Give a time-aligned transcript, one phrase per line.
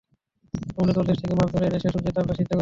[0.65, 2.59] সমুদ্রের তলদেশ থেকে মাছ ধরে এনে সে সূর্যের তাপে তা সিদ্ধ করত।